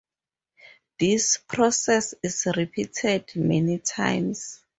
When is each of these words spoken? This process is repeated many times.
This 0.99 1.37
process 1.47 2.15
is 2.23 2.47
repeated 2.57 3.35
many 3.35 3.77
times. 3.77 4.61